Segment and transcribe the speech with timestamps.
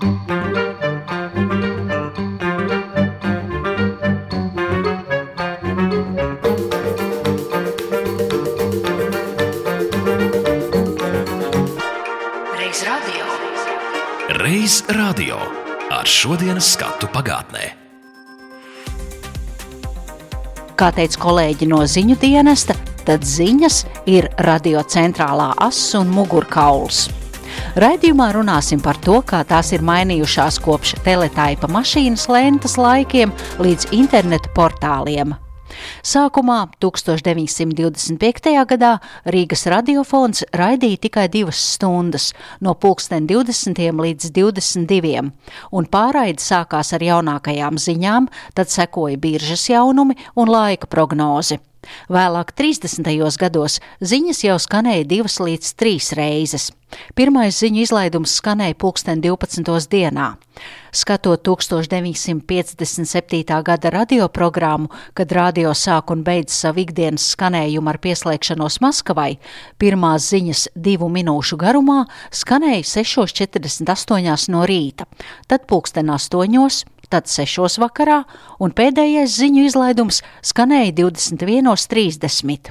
[0.00, 0.08] Reiz
[12.86, 13.26] radio.
[14.88, 15.36] Radio
[15.92, 17.68] ar šodienas skatu pagātnē.
[20.80, 22.72] Kā teica kolēģi no ziņu dienesta,
[23.04, 27.19] tad ziņas ir radiocentrālā ass un mugurkauls.
[27.80, 34.52] Raidījumā runāsim par to, kā tās ir mainījušās kopš teletaipa mašīnas lentes laikiem līdz internetu
[34.56, 35.36] portāliem.
[36.02, 38.52] Sākumā 1925.
[38.72, 38.92] gadā
[39.28, 42.30] Rīgas radiofons raidīja tikai divas stundas,
[42.60, 43.80] no pulksten 20.
[44.00, 45.24] līdz 22.
[45.72, 51.60] un pārraide sākās ar jaunākajām ziņām, tad sekoja biržas jaunumi un laika prognozi.
[52.12, 53.08] Vēlāk, 30.
[53.40, 56.68] gados, ziņas jau skanēja divas līdz trīs reizes.
[57.16, 59.88] Pirmais ziņu izlaidums skanēja pulksten 12.
[59.88, 60.34] dienā.
[60.92, 63.62] Skatot 1957.
[63.62, 69.38] gada radioprogrammu, kad radio sāk un beidz savu ikdienas skanējumu ar pieslēgšanos Maskavai,
[69.78, 75.04] pirmās ziņas divu minūšu garumā skanēja 6.48 no rīta,
[75.46, 78.22] tad pulksten 8 tad 6 vakarā,
[78.62, 82.70] un pēdējais ziņu izlaidums skanēja 21.30.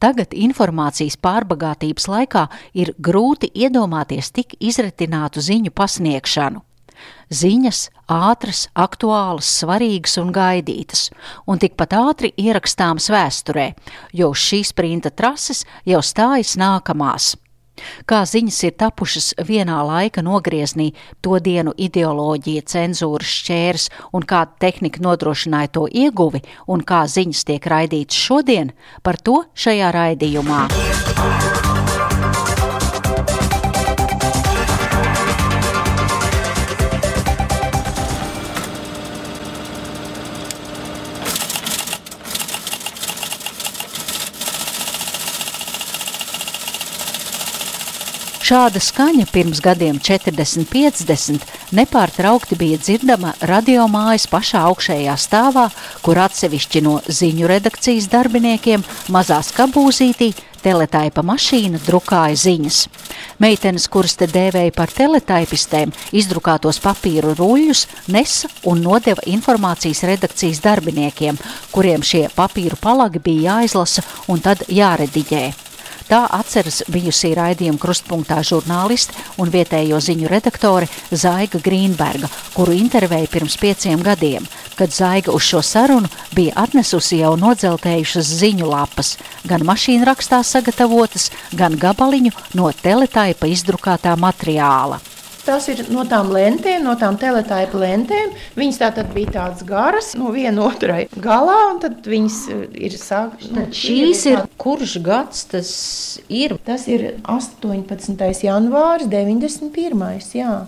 [0.00, 2.46] Tagad informācijas pārbagātības laikā
[2.78, 6.67] ir grūti iedomāties tik izretinātu ziņu pasniegšanu.
[7.28, 11.08] Ziņas ātras, aktuālas, svarīgas un gaidītas,
[11.46, 13.72] un tikpat ātri ierakstāmas vēsturē,
[14.16, 17.34] jo uz šīs printa trases jau stājas nākamās.
[18.08, 20.90] Kā ziņas ir tapušas vienā laika nogrieznī,
[21.22, 27.70] to dienu ideoloģija, cenzūras šķērs un kāda tehnika nodrošināja to ieguvi un kā ziņas tiek
[27.74, 30.66] raidītas šodien, par to šajā raidījumā.
[48.48, 51.42] Šāda skaņa pirms gadiem 40, 50
[51.76, 55.66] nepārtraukti bija dzirdama radiomājas pašā augšējā stāvā,
[56.00, 60.30] kur atsevišķi no ziņu redakcijas darbiniekiem mazā skabūzītī
[60.64, 62.80] teletaipa mašīna drukāja ziņas.
[63.44, 71.36] Meitenes, kuras te dēvēja par teletaipistēm, izdrukātos papīru ruļļus nesa un nodeva informācijas redakcijas darbiniekiem,
[71.76, 75.67] kuriem šie papīru palagi bija jāizlasa un tad jārediģē.
[76.08, 83.58] Tā atceras bijusī raidījuma krustpunktā žurnāliste un vietējo ziņu redaktore Zaiga Grīnberga, kuru intervēja pirms
[83.60, 84.46] pieciem gadiem,
[84.78, 91.28] kad Zaiga uz šo sarunu bija atnesusi jau nodzeltējušas ziņu lapas, gan mašīna rakstā sagatavotas,
[91.52, 95.02] gan gabaliņu no teletaipa izdrukātā materiāla.
[95.48, 98.34] Tas ir no tām lentēm, no tām teletaipa lentēm.
[98.58, 102.40] Viņas tā tad bija tādas garas, no viena otrai galā, un tad viņas
[102.76, 103.54] ir sākušas.
[103.56, 105.70] Tad šīs ir kurš gads tas
[106.28, 106.58] ir?
[106.68, 108.44] Tas ir 18.
[108.44, 110.34] janvāris, 91.
[110.36, 110.58] Jā.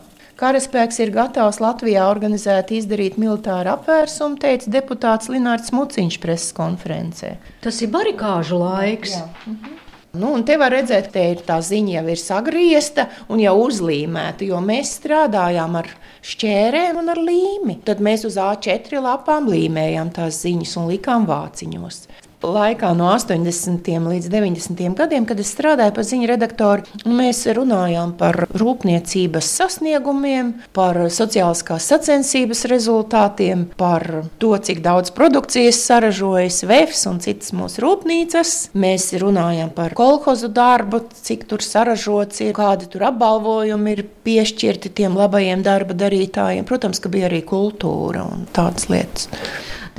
[0.41, 7.35] Karaspēks ir gatavs Latvijā organizēt, izdarīt militāru apvērsumu, teica deputāts Linārs Muciņš preses konferencē.
[7.61, 9.19] Tas ir barikāžu laiks.
[9.19, 9.29] Jā.
[9.45, 9.77] Mhm.
[10.11, 14.97] Nu, te var redzēt, ka tā ziņa jau ir sagriezta un jau uzlīmēta, jo mēs
[14.99, 15.91] strādājām ar
[16.27, 17.77] šķērēm un ar līmi.
[17.87, 22.03] Tad mēs uz A4 lapām līmējām tās ziņas un likām vāciņos
[22.47, 23.85] laikā no 80.
[23.85, 24.95] līdz 90.
[24.97, 32.65] gadiem, kad es strādāju par ziņu redaktoru, mēs runājām par rūpniecības sasniegumiem, par sociālās sacensības
[32.71, 34.07] rezultātiem, par
[34.43, 38.55] to, cik daudz produkcijas saražojas VEFs un citas mūsu rūpnīcas.
[38.81, 45.19] Mēs runājām par kolhozu darbu, cik tur saražots ir, kādi tur apbalvojumi ir piešķirti tiem
[45.19, 46.69] labajiem darba darītājiem.
[46.69, 49.29] Protams, ka bija arī kultūra un tādas lietas.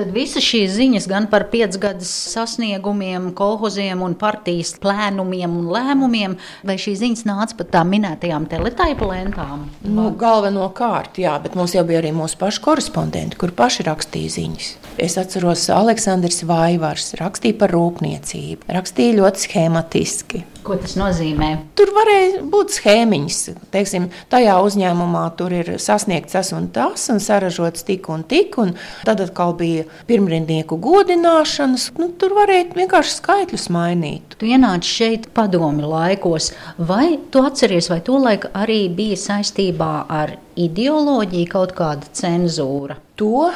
[0.02, 6.34] Tad visas šīs ziņas gan par piecgadas sasniegumiem, kolhoziem un partijas plēnumiem un lēmumiem,
[6.66, 9.68] vai šīs ziņas nāca pat tā minētajām teletaipa lentām?
[9.86, 14.72] Nu, galvenokārt, jā, bet mums jau bija arī mūsu paši korespondenti, kur paši rakstīja ziņas.
[15.00, 20.42] Es atceros, Aleksandrs Vaivars rakstīja par rūpniecību, rakstīja ļoti schematiski.
[20.68, 21.48] Ko tas nozīmē?
[21.80, 23.38] Tur varēja būt schēmiņas.
[23.74, 28.60] Teiksim, tajā uzņēmumā tur ir sasniegts tas un tas, un saražots tik un tik.
[28.62, 28.76] Un
[29.08, 31.88] tad atkal bija pirmrindnieku godināšanas.
[31.98, 34.36] Nu, tur varēja vienkārši skaitļus mainīt.
[34.38, 40.36] Tu ienāci šeit padomi laikos, vai tu atceries, vai to laiku arī bija saistībā ar
[40.60, 43.00] ideoloģiju kaut kāda cenzūra?
[43.18, 43.48] To,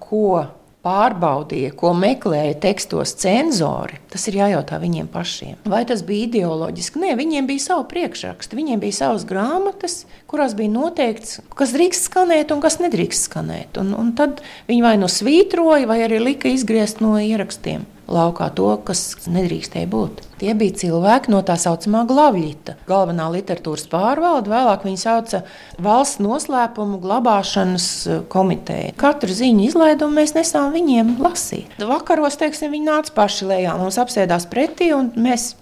[0.00, 0.46] ko
[0.86, 5.56] pārbaudīja, ko meklēja tekstos cenzori, tas ir jājautā viņiem pašiem.
[5.66, 7.02] Vai tas bija ideoloģiski?
[7.02, 12.54] Nē, viņiem bija savi priekšraksti, viņiem bija savas grāmatas, kurās bija noteikts, kas drīkst skanēt
[12.54, 13.82] un kas nedrīkst skanēt.
[13.82, 18.68] Un, un tad viņi vai nu svītroja, vai arī lika izgriezt no ierakstiem laukā to,
[18.86, 20.22] kas nedrīkstēja būt.
[20.40, 22.76] Tie bija cilvēki no tā saucamā glavļita.
[22.88, 25.42] Galvenā literatūras pārvalde, vēlāk viņa sauca
[25.82, 28.94] valsts noslēpumu glabāšanas e, komiteja.
[29.00, 31.78] Katru ziņu izlaidumu mēs nesām viņiem lasīt.
[31.80, 35.54] Vakaros, teiksim, viņi nāca paši lejā, mums apsēdās pretī, un mēs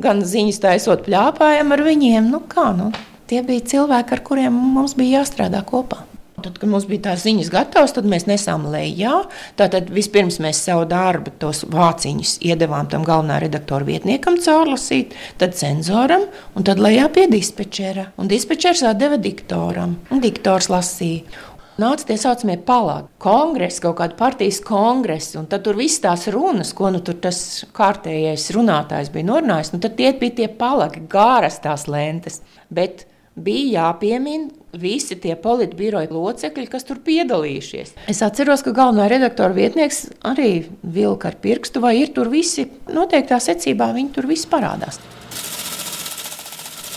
[0.00, 2.30] gan ziņas taisot pļāpājam ar viņiem.
[2.30, 2.92] Nu, kā, nu?
[3.30, 6.04] Tie bija cilvēki, ar kuriem mums bija jāstrādā kopā.
[6.44, 9.22] Tad, kad mums bija tās ziņas gatavas, tad mēs nesām lejā.
[9.60, 16.26] Tātad vispirms mēs savu darbu, tos vāciņus iedavām tam galvenā redaktora vietniekam caurlasīt, tad cenzoram
[16.56, 18.10] un tad lejā pie dispečera.
[18.20, 21.46] Un dispečers atdeva diktoram, un diktors lasīja.
[21.80, 26.74] Nāca tie saucamie palāti, kongresi, kaut kāda partijas kongresi, un tad tur viss tās runas,
[26.76, 27.38] ko nu tur tas
[27.76, 32.42] kārtējais runātājs bija norunājis, nu tad tie bija tie palāti, gāras tās lentes.
[32.68, 33.06] Bet
[33.44, 34.50] bija jāpiemina
[34.80, 37.94] visi tie politbiroja locekļi, kas tur piedalījušies.
[38.10, 43.40] Es atceros, ka galvenā redaktora vietnieks arī vilka ar pirkstu, vai ir tur visi noteiktā
[43.42, 45.00] secībā, viņi tur visi parādās.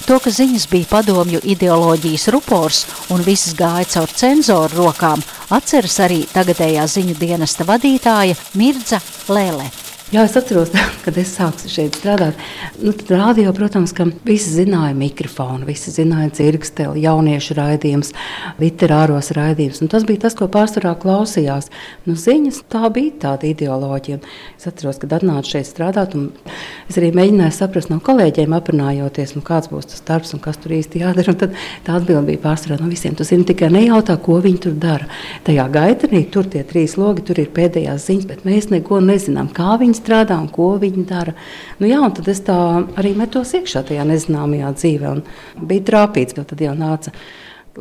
[0.03, 2.81] To, ka ziņas bija padomju ideoloģijas rupors
[3.15, 5.23] un viss gāja caur cenzoru rokām,
[5.55, 8.99] atceras arī tagadējā ziņu dienesta vadītāja Mirdza
[9.31, 9.82] Lēlē.
[10.13, 10.69] Jā, es atceros,
[11.05, 12.37] kad es sāku šeit strādāt.
[12.77, 18.11] Nu, tad rādio, protams, ka visi zināja mikrofonu, visi zināja dzirksteli, jauniešu raidījumus,
[18.61, 19.81] literāros raidījumus.
[19.89, 21.71] Tas bija tas, ko pārsvarā klausījās.
[22.05, 24.19] Nu, ziņas tā bija tāda ideoloģija.
[24.59, 26.29] Es atceros, kad atnācu šeit strādāt, un
[26.91, 30.77] es arī mēģināju saprast no kolēģiem, aprunājoties, nu, kāds būs tas darbs un kas tur
[30.77, 31.33] īsti jādara.
[31.33, 31.57] Un tad
[31.87, 33.17] tā atbilde bija pārsvarā no visiem.
[33.17, 35.09] Tu zini, tikai nejautā, ko viņi tur dara.
[35.49, 39.73] Tajā gaitenī tur tie trīs logi, tur ir pēdējās ziņas, bet mēs neko nezinām, kā
[39.81, 41.33] viņi strādā un ko viņi dara.
[41.79, 42.57] Nu, jā, tad es tā
[42.99, 45.15] arī metos iekšā tajā nezināmajā dzīvē.
[45.63, 47.15] Bija trāpīts, jo tad jau nāca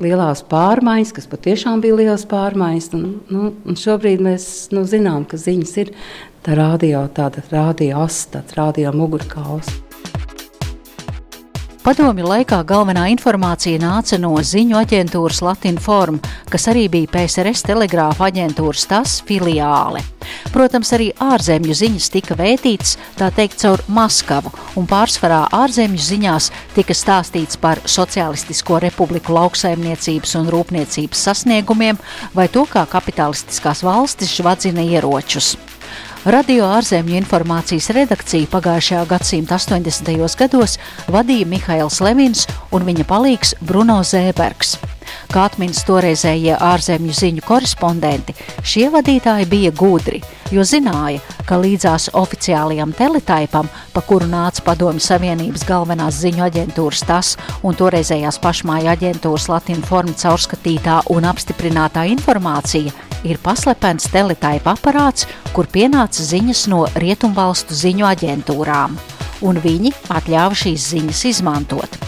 [0.01, 2.91] lielās pārmaiņas, kas patiešām bija liels pārmaiņas.
[2.97, 5.95] Un, nu, un šobrīd mēs nu, zinām, ka ziņas ir
[6.47, 9.92] tā radio, tāda radio asa, tāds radio mugurkauls.
[11.83, 18.85] Padomju laikā galvenā informācija nāca no ziņu aģentūras Latinform, kas arī bija PSRS telegrāfa aģentūras
[18.87, 19.99] tas filiāle.
[20.55, 26.95] Protams, arī ārzemju ziņas tika vētītas, tā teikt, caur Maskavu, un pārsvarā ārzemju ziņās tika
[26.95, 31.99] stāstīts par Socialistisko republiku lauksaimniecības un rūpniecības sasniegumiem
[32.39, 35.57] vai to, kā kapitalistiskās valstis žvadzina ieročus.
[36.23, 40.37] Radio ārzemju informācijas redakciju pagājušajā gadsimta 80.
[40.39, 40.77] gados
[41.11, 44.77] vadīja Mihails Levins un viņa palīgs Bruno Zēbergs.
[45.35, 50.21] Kā atminas toreizējie ārzemju ziņu korespondenti, šie vadītāji bija gudri,
[50.55, 57.33] jo zināja, ka līdzās oficiālajam teletaipam, pa kuru nāca Padomju Savienības galvenās ziņu aģentūras tas
[57.67, 65.69] un toreizējās pašmāju aģentūras Latvijas forma caurskatītā un apstiprinātā informācija, ir paslepens teletaipa aparāts, kur
[65.71, 68.97] pienāca ziņas no rietumvalstu ziņu aģentūrām,
[69.47, 72.01] un viņi atļāva šīs ziņas izmantot.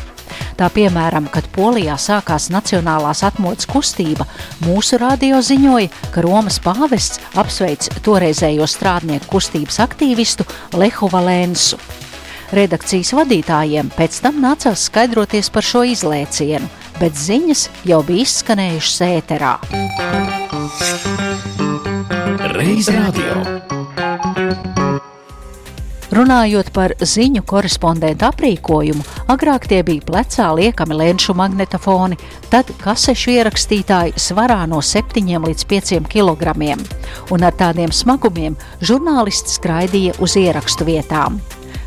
[0.55, 4.27] Tā piemēram, kad Polijā sākās Nacionālās atmodas kustība,
[4.63, 10.47] mūsu radio ziņoja, ka Romas pāvests apsveic toreizējo strādnieku kustības aktīvistu
[10.79, 11.81] Lehu Valensu.
[12.55, 16.71] Redakcijas vadītājiem pēc tam nācās skaidroties par šo izlēcienu,
[17.01, 19.55] bet ziņas jau bija izskanējušas ēterā.
[22.55, 23.43] Reiz radio.
[26.15, 29.03] Runājot par ziņu korespondentu aprīkojumu,
[29.35, 32.19] agrāk tie bija plecā liekami lenšu magnetofoni,
[32.53, 36.55] tad kasešu ierakstītāji svarā no 7 līdz 5 kg,
[37.35, 41.43] un ar tādiem smagumiem žurnālisti skraidīja uz ierakstu vietām.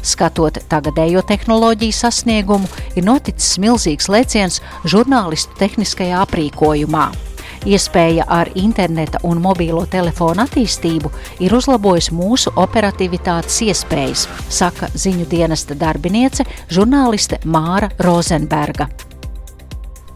[0.08, 7.10] Skatot tagadējo tehnoloģiju sasniegumu, ir noticis milzīgs lēciens žurnālistu tehniskajā aprīkojumā.
[7.68, 11.12] Iespēja ar interneta un mobīlo telefonu attīstību
[11.44, 18.88] ir uzlabojusi mūsu operatīvitātes iespējas, saka ziņu dienesta darbiniece, žurnāliste Māra Rozenberga.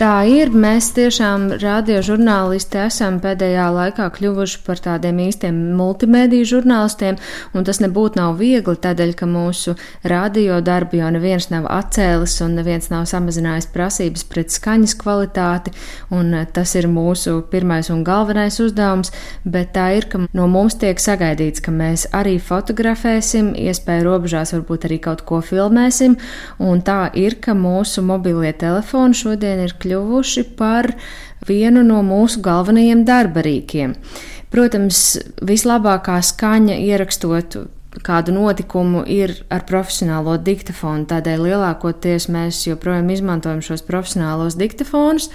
[0.02, 0.50] Tā ir.
[0.50, 7.20] Mēs tiešām radiožurnālisti esam pēdējā laikā kļuvuši par tādiem īstiem multimediju žurnālistiem,
[7.54, 12.56] un tas nebūtu nav viegli, tādēļ, ka mūsu radio darbi jau neviens nav atcēlis un
[12.58, 15.76] neviens nav samazinājis prasības pret skaņas kvalitāti,
[16.10, 19.14] un tas ir mūsu pirmais un galvenais uzdevums,
[19.46, 24.90] bet tā ir, ka no mums tiek sagaidīts, ka mēs arī fotografēsim, iespēju robežās varbūt
[24.90, 26.18] arī kaut ko filmēsim,
[26.58, 30.94] un tā ir, ka mūsu mobilie telefoni šodien ir kļuvuši kļuvuši par
[31.48, 33.96] vienu no mūsu galvenajiem darba rīkiem.
[34.52, 37.58] Protams, vislabākā skaņa ierakstot
[38.06, 41.08] kādu notikumu ir ar profesionālo diktafonu.
[41.12, 45.28] Tādēļ lielākoties mēs joprojām izmantojam šos profesionālos diktafonus,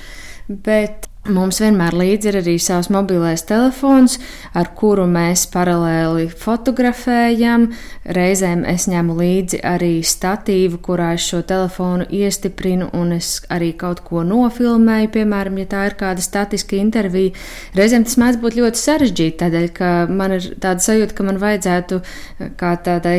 [0.48, 4.14] bet Mums vienmēr līdzi ir arī savs mobilais telefons,
[4.54, 7.64] ar kuru mēs paralēli fotografējam.
[8.14, 14.04] Reizēm es ņemu līdzi arī statīvu, kurā es šo telefonu iestiprinu, un es arī kaut
[14.06, 17.34] ko nofilmēju, piemēram, ja tā ir kāda statiska intervija.
[17.74, 22.00] Reizēm tas mēdz būt ļoti sarežģīti, tādēļ, ka man ir tāda sajūta, ka man vajadzētu
[22.60, 23.16] kā tādai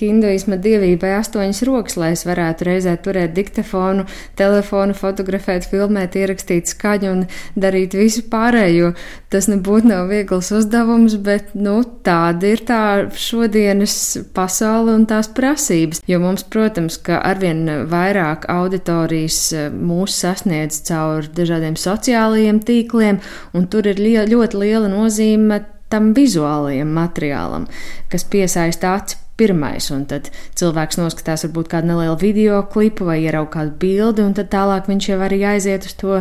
[0.00, 7.14] hinduisma dievībai astoņas rokas, lai es varētu reizē turēt diktafonu, telefonu, fotografēt, filmēt, ierakstīt skaņu
[7.14, 7.26] un
[7.58, 8.92] darīt visu pārējo.
[9.32, 13.96] Tas nebūtu nav viegls uzdevums, bet nu, tāda ir tā šodienas
[14.36, 16.02] pasaule un tās prasības.
[16.08, 23.20] Jo mums, protams, ka arvien vairāk auditorijas eh, mūs sasniedz caur dažādiem sociālajiem tīkliem,
[23.54, 25.62] un tur ir li ļoti liela nozīme
[25.92, 27.68] tam vizuālajam materiālam,
[28.10, 33.48] kas piesaista aci pirmais, un tad cilvēks noskatās varbūt kādu nelielu video klipu vai ieraug
[33.52, 36.14] kādu bildi, un tad tālāk viņš jau arī aiziet uz to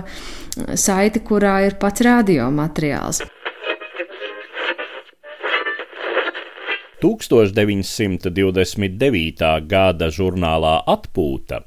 [0.75, 3.23] saiti, kurā ir pats radio materiāls.
[7.05, 9.45] 1929.
[9.69, 11.61] gada žurnālā Atpūta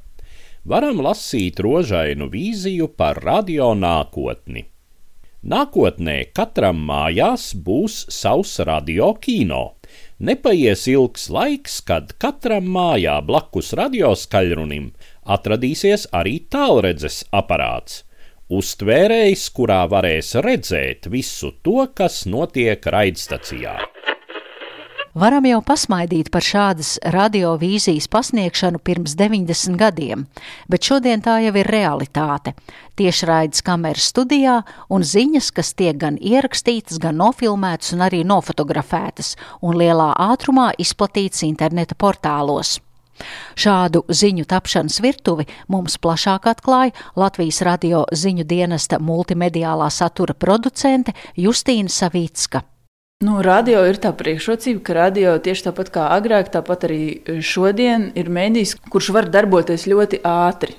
[0.68, 4.64] varam lasīt rožainu vīziju par radio nākotni.
[5.48, 9.77] Nākotnē katram mājās būs savs radio kino
[10.18, 14.88] Nepaies ilgs laiks, kad katram mājā blakus radioskaļrunim
[15.30, 18.00] atradīsies arī tālredzes aparāts.
[18.50, 23.76] Uztvērējs, kurā varēs redzēt visu to, kas notiek raidstacijā.
[25.18, 30.20] Varam jau pasmaidīt par šādas radiovīzijas pasniegšanu pirms 90 gadiem,
[30.70, 32.52] bet šodien tā jau ir realitāte.
[33.00, 34.60] Tiešraides kameras studijā
[34.94, 41.42] un ziņas, kas tiek gan ierakstītas, gan nofilmētas un arī nofotografētas un lielā ātrumā izplatītas
[41.48, 42.76] interneta portālos.
[43.58, 51.90] Šādu ziņu tapšanas virtuvi mums plašāk atklāja Latvijas radio ziņu dienesta multimediālā satura producente Justīna
[51.90, 52.68] Savītska.
[53.18, 56.98] Nu, radio ir tā priekšrocība, ka radio tieši tāpat kā agrāk, tāpat arī
[57.42, 60.76] šodien ir mēdījis, kurš var darboties ļoti ātri.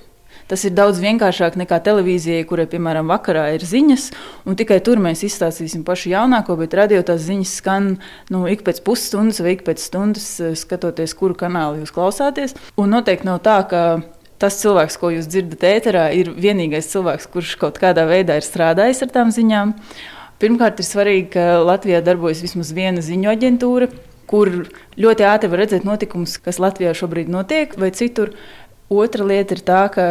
[0.47, 4.05] Tas ir daudz vienkāršāk nekā televīzijai, kurai, piemēram, vakarā ir ziņas,
[4.47, 7.89] un tikai tur mēs izstāstīsim pašu jaunāko, bet radio tās ziņas skan
[8.31, 10.29] nu, ik pēc pusstundas vai ik pēc stundas,
[10.61, 12.55] skatoties, kuru kanālu jūs klausāties.
[12.79, 13.81] Un noteikti nav tā, ka
[14.39, 19.03] tas cilvēks, ko jūs dzirdat ēterā, ir vienīgais cilvēks, kurš kaut kādā veidā ir strādājis
[19.03, 19.75] ar tām ziņām.
[20.39, 23.89] Pirmkārt, ir svarīgi, ka Latvijā darbojas vismaz viena ziņu aģentūra,
[24.29, 24.51] kur
[24.95, 28.31] ļoti ātri var redzēt notikumus, kas Latvijā šobrīd notiek, vai citur.
[28.89, 30.03] Otra lieta ir tā, ka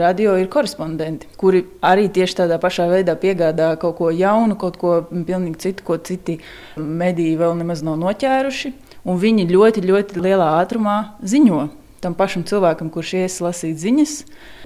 [0.00, 4.96] radio ir korespondenti, kuri arī tieši tādā pašā veidā piegādā kaut ko jaunu, kaut ko
[5.12, 6.40] pilnīgi citu, ko citi
[6.80, 8.72] mediji vēl nemaz nav noķēruši.
[9.06, 11.66] Viņi ļoti, ļoti lielā ātrumā ziņo
[12.06, 14.14] tam pašam cilvēkam, kurš ies lasīt ziņas,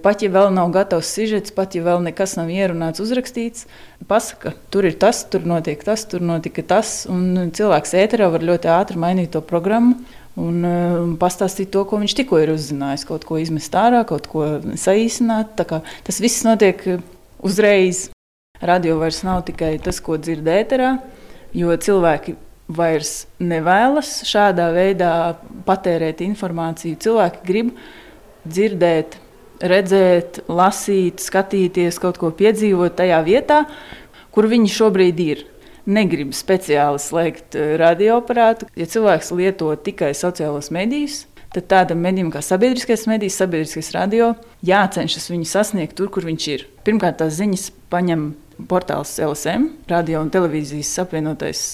[0.05, 3.67] pat ja vēl nav gatavs sižets, pat ja vēl nekas nav ierunāts, uzrakstīts,
[4.11, 8.73] pasaka, tur ir tas, tur notiek tas, tur notika tas, un cilvēks ēterā var ļoti
[8.77, 10.03] ātri mainīt to programmu.
[10.41, 14.45] Un, un pastāstīt to, ko viņš tikko ir uzzinājis, kaut ko izmest ārā, kaut ko
[14.79, 15.59] saīsināt.
[16.07, 16.85] Tas viss notiek
[17.45, 18.07] uzreiz.
[18.63, 20.95] Radio vairs nav tikai tas, ko dzird ēterā,
[21.57, 22.37] jo cilvēki
[22.77, 25.13] vairs nevēlas šādā veidā
[25.67, 26.99] patērēt informāciju.
[27.03, 27.73] Cilvēki grib
[28.47, 29.17] dzirdēt,
[29.61, 33.65] redzēt, lasīt, skatīties, kaut ko piedzīvot tajā vietā,
[34.35, 35.47] kur viņi šobrīd ir.
[35.91, 38.69] Negrib speciāli slēgt eh, radioaparātu.
[38.79, 41.25] Ja cilvēks lieto tikai sociālos medijus,
[41.55, 44.35] tad tādam medijam kā sabiedriskais medijs, sabiedriskais radio,
[44.67, 46.67] jācenšas viņu sasniegt tur, kur viņš ir.
[46.87, 48.29] Pirmkārt, tās ziņas paņem
[48.71, 51.65] portāls LSM, radio un televīzijas apvienotais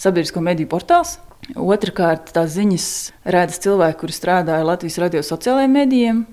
[0.00, 1.18] sabiedrisko mediju portāls.
[1.56, 2.86] Otrakārt, tās ziņas
[3.32, 6.24] redz cilvēki, kuri strādā ar Latvijas radio sociālajiem medijiem,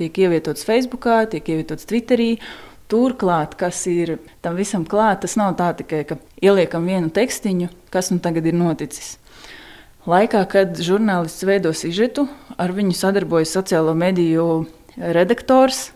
[0.00, 2.36] tiek ievietotas Facebook, tiek ievietotas Twitterī.
[2.90, 8.10] Turklāt, kas ir tam visam klāt, tas nav tā tikai, ka ieliekam vienu tekstiņu, kas
[8.12, 9.14] nu tagad ir noticis.
[10.04, 12.26] Laikā, kad žurnālists veido sižetu,
[12.60, 14.66] ar viņu sadarbojas sociālo mediju
[15.00, 15.94] redaktors,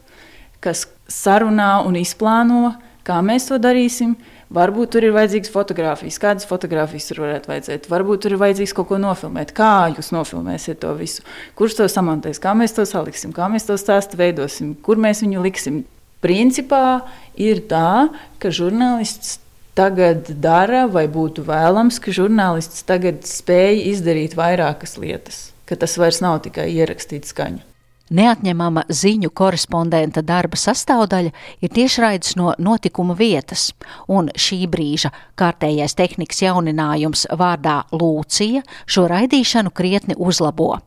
[0.65, 2.73] kas sarunā un izplāno,
[3.05, 4.17] kā mēs to darīsim,
[4.49, 7.89] Varbūt tur ir vajadzīgas fotogrāfijas, kādas fotogrāfijas tur varētu vajadzēt.
[7.93, 9.53] Varbūt tur ir vajadzīgs kaut ko nofilmēt.
[9.57, 11.25] Kā jūs nofilmēsiet to visu?
[11.59, 15.45] Kurš to samontēs, kā mēs to saliksim, kā mēs to stāstu veidosim, kur mēs viņu
[15.45, 15.83] liksim.
[16.25, 17.03] Principā
[17.37, 18.09] ir tā,
[18.41, 19.37] ka žurnālists
[19.79, 26.25] tagad dara, vai būtu vēlams, ka žurnālists tagad spēj izdarīt vairākas lietas, ka tas vairs
[26.25, 27.63] nav tikai ierakstīt skaņu.
[28.09, 33.69] Neatņemama ziņu korespondenta darba sastāvdaļa ir tiešraides no notikuma vietas,
[34.09, 40.79] un šī brīža kārtējais tehnikas jauninājums vārdā Lūcija šo raidīšanu krietni uzlabo.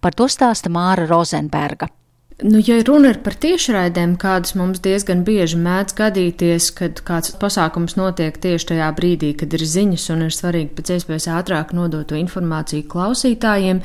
[0.00, 1.88] Par to stāsta Māra Rozenberga.
[2.42, 7.96] Nu, ja runa ir par tiešraidēm, kādas mums diezgan bieži mēdz gadīties, kad kāds pasākums
[7.96, 12.18] notiek tieši tajā brīdī, kad ir ziņas un ir svarīgi pēc iespējas ātrāk nodot to
[12.20, 13.80] informāciju klausītājiem,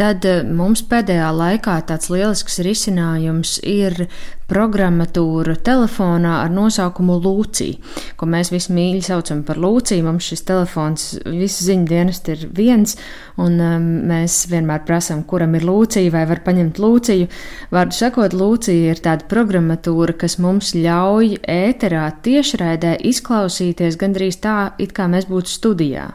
[0.00, 4.06] tad eh, mums pēdējā laikā tāds lielisks risinājums ir
[4.50, 7.76] programmatūra telefonā ar nosaukumu Lūcija,
[8.18, 10.06] ko mēs visi mīļi saucam par Lūciju.
[10.08, 12.96] Mums šis telefons, visu ziņu dienestu ir viens,
[13.38, 17.28] un um, mēs vienmēr prasam, kuram ir Lūcija vai var paņemt Lūciju.
[17.70, 24.96] Vārdu sakot, Lūcija ir tāda programmatūra, kas mums ļauj ēterā tiešraidē izklausīties gandrīz tā, it
[24.96, 26.08] kā mēs būtu studijā.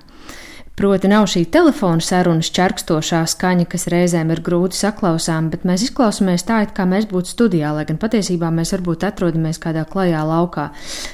[0.75, 6.43] Proti nav šī telefona sarunas čerkstošā skaņa, kas reizēm ir grūti saklausām, bet mēs izklausāmies
[6.43, 10.65] tā, it kā mēs būtu studijā, lai gan patiesībā mēs varbūt atrodamies kādā klajā laukā.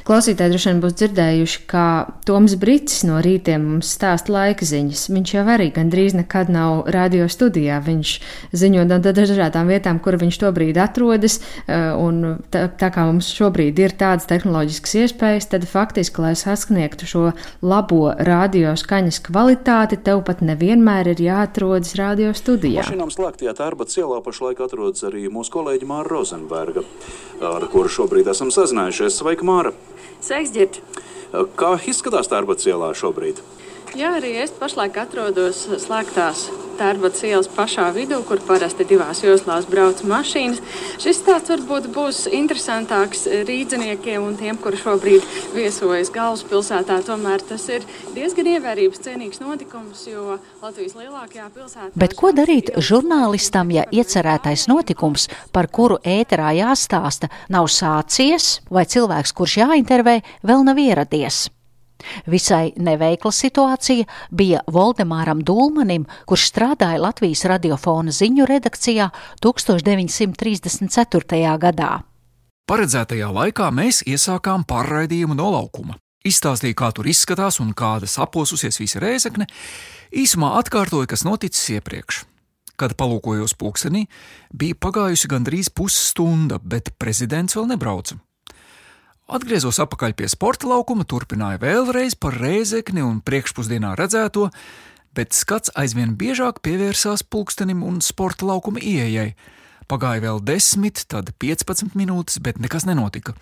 [0.07, 1.83] Klausītāji droši vien būs dzirdējuši, kā
[2.25, 5.03] Toms Brits no rītiem mums stāsta laika ziņas.
[5.13, 7.77] Viņš jau arī gandrīz nekad nav radio studijā.
[7.85, 8.15] Viņš
[8.57, 11.37] ziņo no dažādām vietām, kur viņš tobrīd atrodas,
[11.67, 17.05] eh, un tā, tā kā mums šobrīd ir tādas tehnoloģiskas iespējas, tad faktiski, lai sasniegtu
[17.13, 17.25] šo
[17.61, 22.85] labo radio skaņas kvalitāti, kvalitāti, tev pat nevienmēr ir jāatrodas radio studijā.
[22.85, 26.83] Mašīnām slēgtajā tērba cielā pašlaik atrodas arī mūsu kolēģi Māra Rozenberga,
[27.41, 29.19] ar kuru šobrīd esam sazinājušies.
[29.19, 29.73] Sveika, Māra!
[30.21, 30.79] Sveiks, Girt!
[31.59, 33.41] Kā izskatās tērba cielā šobrīd?
[33.97, 36.47] Jā, arī es pašlaik atrodos slēgtās
[36.81, 40.61] Tērbats ielas pašā vidū, kur parasti divās joslās brauc mašīnas.
[41.03, 47.01] Šis stāsts varbūt būs interesantāks rīdziniekiem un tiem, kuri šobrīd viesojas galvaspilsētā.
[47.05, 51.93] Tomēr tas ir diezgan ievērības cienīgs notikums, jo Latvijas lielākajā pilsētā.
[51.93, 59.37] Bet ko darīt žurnālistam, ja iecerētais notikums, par kuru ēterā jāstāsta, nav sācies, vai cilvēks,
[59.37, 61.49] kurš jāintervē, vēl nav ieradies?
[62.25, 69.09] Visai neveikla situācija bija Voldemāram Dulmanim, kurš strādāja Latvijas radiofona ziņu redakcijā
[69.43, 71.57] 1934.
[71.61, 72.01] gadā.
[72.71, 75.97] Paredzētajā laikā mēs iesākām pārraidījumu no laukuma.
[76.21, 79.47] Izstāstīju, kā tur izskatās un kāda saposusies visa rēzakne,
[80.13, 82.21] īsumā atkārtoju, kas noticis iepriekš.
[82.77, 84.05] Kad palūkojos pulkstenī,
[84.53, 88.19] bija pagājusi gandrīz pusstunda, bet prezidents vēl nebrauca.
[89.31, 94.49] Atgriezos atpakaļ pie sporta laukuma, turpināju vēlreiz par reizekni un priekšpusdienā redzēto,
[95.15, 99.29] bet skats aizvien biežāk pievērsās pulkstenim un sporta laukuma ieejai.
[99.87, 103.37] Pagāja vēl 10, tad 15 minūtes, bet nekas nenotika.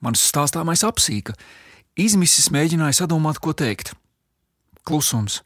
[0.00, 1.36] Mans stāstāmais apsīka.
[1.92, 3.92] Izmisis mēģināja sadomāt, ko teikt.
[4.88, 5.42] Klusums.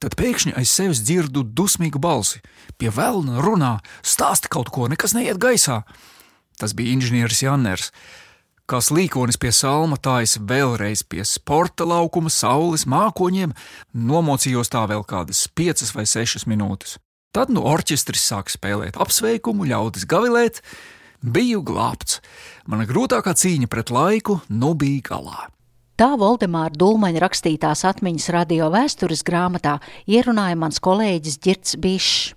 [0.00, 2.40] Tad pēkšņi aiz sevis dzirdu dusmīgu balsi.
[2.80, 5.82] Pie vēlna runā, stāsta kaut ko, nekas neiet gaisā.
[6.56, 7.92] Tas bija inženieris Janners.
[8.66, 13.52] Kā slīkonis pie salma, tā es vēlreiz pie sporta laukuma, saules mākoņiem,
[13.94, 16.96] nomocījos tā vēl kādas piecas vai sešas minūtes.
[17.30, 20.58] Tad no orķestris sāk spēlēt apsveikumu, ļaudis gavilēt,
[21.22, 22.18] biju glābts.
[22.66, 25.46] Mana grūtākā cīņa pret laiku nu bija galā.
[25.96, 29.78] Tā Voldemāra Dulmaņa rakstītās atmiņas radio vēstures grāmatā
[30.10, 32.34] ierunāja mans kolēģis Girts Bišs.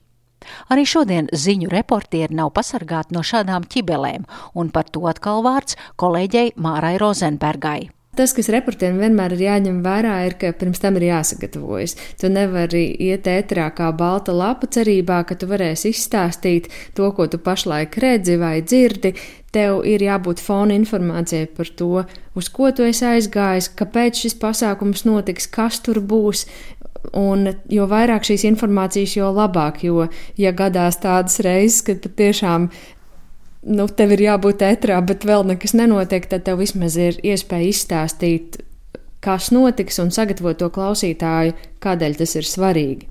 [0.71, 6.53] Arī šodien ziņu reportieri nav pasargāti no šādām ķibelēm, un par to atkal vārds kolēģei
[6.57, 7.89] Mārai Rozenbergai.
[8.19, 11.93] Tas, kas reportieriem vienmēr ir jāņem vērā, ir, ka pirms tam ir jāsagatavojas.
[12.19, 17.39] Tu nevari iet ētrā kā balta lapa cerībā, ka tu varēsi izstāstīt to, ko tu
[17.39, 19.13] pašlaik redzi vai dzirdi.
[19.55, 22.03] Tev ir jābūt fona informācijai par to,
[22.35, 26.43] uz ko tu esi aizgājis, kāpēc šis pasākums notiks, kas tur būs.
[27.15, 29.83] Un jo vairāk šīs informācijas, jo labāk.
[29.87, 30.07] Jo,
[30.37, 32.69] ja gadās tādas reizes, kad patiešām
[33.67, 38.59] nu, tev ir jābūt ētrā, bet vēl nekas nenotiek, tad tev vismaz ir iespēja izstāstīt,
[39.23, 43.07] kas notiks un sagatavot to klausītāju, kādēļ tas ir svarīgi.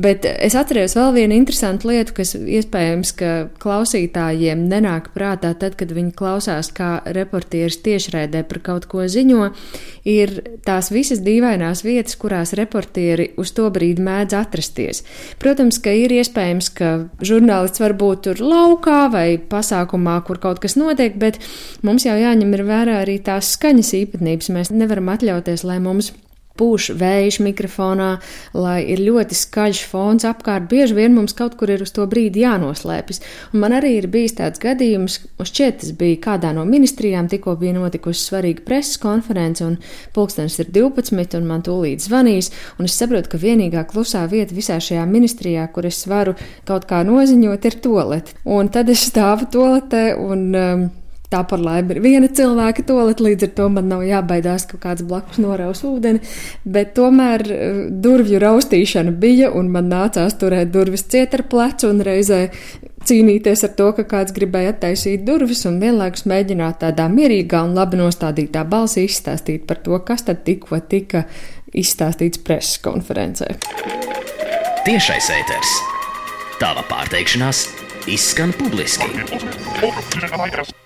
[0.00, 5.90] Bet es atceros vēl vienu interesantu lietu, kas iespējams, ka klausītājiem nenāk prātā tad, kad
[5.92, 9.50] viņi klausās, kā reportieris tiešraidē par kaut ko ziņo,
[10.08, 15.02] ir tās visas dīvainās vietas, kurās reportieri uz to brīdi mēdz atrasties.
[15.42, 16.94] Protams, ka ir iespējams, ka
[17.26, 21.42] žurnālists var būt tur laukā vai pasākumā, kur kaut kas notiek, bet
[21.82, 24.52] mums jau jāņem vērā arī tās skaņas īpatnības.
[24.54, 26.14] Mēs nevaram atļauties, lai mums
[26.60, 28.10] pūš vējš mikrofonā,
[28.54, 30.68] lai ir ļoti skaļš fons apkārt.
[30.70, 33.22] Bieži vien mums kaut kur ir uz to brīdi jānoslēpjas.
[33.54, 37.74] Un man arī ir bijis tāds gadījums, šķiet, tas bija kādā no ministrijām, tikko bija
[37.78, 39.78] notikusi svarīga preses konference, un
[40.16, 44.78] pulkstenis ir 12, un man tūlīt zvanīs, un es saprotu, ka vienīgā klusā vieta visā
[44.82, 46.36] šajā ministrijā, kur es varu
[46.68, 48.36] kaut kā noziņot, ir tolete.
[48.44, 50.88] Un tad es stāvu toletē un um,
[51.30, 55.04] Tā par laimi ir viena cilvēka toalete, līdz ar to man nav jābaidās, ka kāds
[55.06, 56.18] blakus noraus ūdeni,
[56.66, 62.02] bet tomēr eh, durvju raustīšana bija, un man nācās turēt durvis ciet ar plecu un
[62.06, 62.40] reizē
[63.06, 68.00] cīnīties ar to, ka kāds gribēja attaisīt durvis un vienlaikus mēģināt tādā mierīgā un labi
[68.00, 71.24] nostādītā balsī izstāstīt par to, kas tad tikko tika
[71.70, 73.54] izstāstīts preses konferencē.
[74.82, 75.78] Tiešais ēters.
[76.60, 77.68] Tava pārteikšanās
[78.10, 79.06] izskan publiski.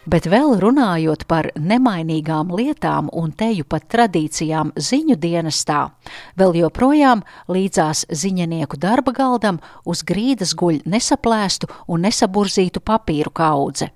[0.07, 5.81] Bet vēl runājot par nemainīgām lietām un teju pat tradīcijām ziņu dienestā,
[6.39, 13.91] vēl joprojām līdzās ziņnieku darba galdam uz grīdas guļ nesaplēstu un nesaburzītu papīru kaudze.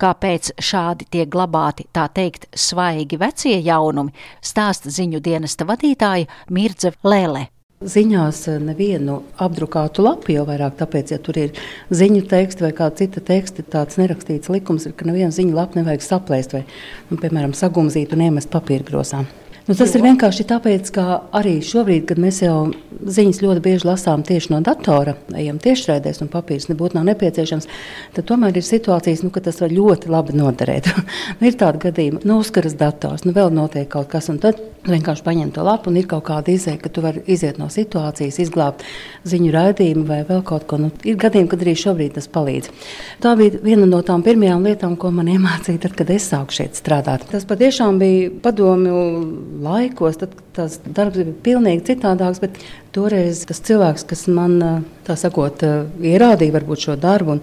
[0.00, 7.51] Kāpēc šādi tiek glabāti tā teikt svaigi vecie jaunumi, stāsta ziņu dienesta vadītāja Mirdze Lēle.
[7.82, 13.02] Ziņās eh, nevienu apdrukātu lapu jau vairāk, tāpēc, ja tur ir ziņu teksti vai kāda
[13.02, 16.64] cita teksta, tāds nerakstīts likums ir, ka nevienu ziņu lapu nevajag saplēst vai,
[17.10, 19.30] nu, piemēram, sagumzīt un iemest papīra grozām.
[19.62, 21.04] Nu, tas ir vienkārši tāpēc, ka
[21.38, 22.72] arī šobrīd, kad mēs jau
[23.06, 27.68] ziņas ļoti bieži lasām tieši no datora, ejam tiešraidēs un papīrs nebūtu nav nepieciešams,
[28.16, 30.90] tad tomēr ir situācijas, nu, ka tas var ļoti labi noderēt.
[31.38, 35.24] Nu, ir tāda gadījuma, nu, uzskaras dators, nu, vēl notiek kaut kas, un tad vienkārši
[35.26, 38.84] paņem to lapu un ir kaut kāda izēja, ka tu vari iziet no situācijas, izglābt
[39.28, 40.78] ziņu raidījumu vai vēl kaut ko.
[40.82, 42.70] Nu, ir gadījumi, kad arī šobrīd tas palīdz.
[43.22, 46.78] Tā bija viena no tām pirmajām lietām, ko man iemācīja, tad, kad es sāku šeit
[46.78, 47.28] strādāt.
[47.30, 49.02] Tas patiešām bija padomju
[49.62, 52.40] laikos, tad tas darbs bija pilnīgi citādāks.
[52.42, 52.58] Bet
[52.92, 55.64] toreiz tas cilvēks, kas man sakot,
[56.04, 57.40] ierādīja šo darbu, un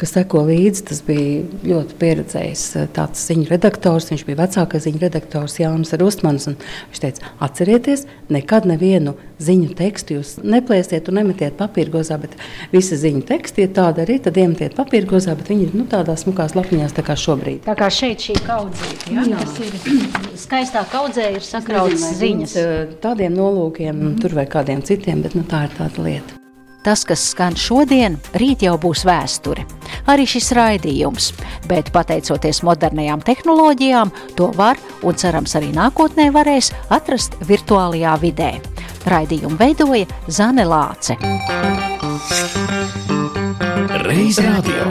[0.00, 2.64] kas seko līdzi, tas bija ļoti pieredzējis
[2.96, 4.10] tāds ziņu redaktors.
[4.12, 6.48] Viņš bija vecākais ziņu redaktors Jānis Rustmans.
[6.50, 12.36] Viņš teica, atcerieties, nekad nevienu ziņu tekstu jūs neplēsiet un nemetiet papīra gozā, bet
[12.74, 16.26] visi ziņu teksti ir tādi arī, tad iemetiet papīra gozā, bet viņi ir nu, tādās
[16.26, 17.62] smukās lapiņās tā kā šobrīd.
[17.64, 19.24] Tā kā šeit šī kaudzīte, ja?
[19.32, 19.40] jā.
[19.40, 22.49] tas ir skaistā kaudzē ir sakrauts ziņas.
[23.00, 24.20] Tādiem nolūkiem, mm -hmm.
[24.20, 26.40] tur vai kādiem citiem, bet nu, tā ir tāda lieta.
[26.80, 29.66] Tas, kas skan šodien, rīt jau būs vēsture.
[30.08, 31.34] Arī šis raidījums,
[31.68, 38.52] bet pateicoties modernajām tehnoloģijām, to var un cerams arī nākotnē varēs atrast virtuālajā vidē.
[39.04, 41.18] Raidījumu veidoja Zane Lāce.
[44.08, 44.88] Reiz radio.